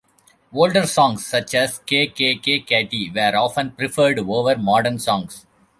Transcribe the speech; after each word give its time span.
Older 0.51 0.87
songs 0.87 1.27
such 1.27 1.53
as 1.53 1.77
"K-K-K-Katy" 1.77 3.11
were 3.13 3.35
often 3.37 3.69
preferred 3.73 4.17
over 4.17 4.57
modern 4.57 4.97
songs. 4.97 5.45